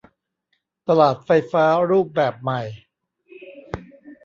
[0.87, 2.61] ตลาดไฟฟ้ารูปแบบใหม่